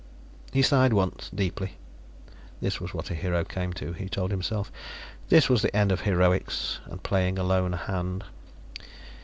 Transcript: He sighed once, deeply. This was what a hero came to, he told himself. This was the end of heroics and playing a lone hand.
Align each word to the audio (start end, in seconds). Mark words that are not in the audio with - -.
He 0.51 0.63
sighed 0.63 0.93
once, 0.93 1.29
deeply. 1.29 1.77
This 2.59 2.81
was 2.81 2.91
what 2.91 3.11
a 3.11 3.13
hero 3.13 3.43
came 3.45 3.71
to, 3.73 3.93
he 3.93 4.09
told 4.09 4.31
himself. 4.31 4.71
This 5.29 5.47
was 5.47 5.61
the 5.61 5.75
end 5.75 5.91
of 5.91 6.01
heroics 6.01 6.79
and 6.85 7.03
playing 7.03 7.37
a 7.37 7.43
lone 7.43 7.73
hand. 7.73 8.23